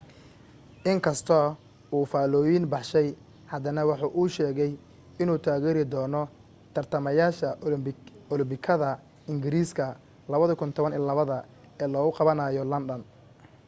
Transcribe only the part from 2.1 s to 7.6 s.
faalllooyin baxshay haddana waxa uu sheegay inuu taageeri doono tartamayaasha